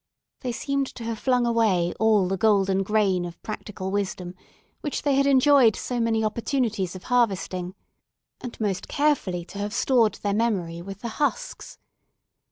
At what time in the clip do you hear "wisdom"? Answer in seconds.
3.91-4.33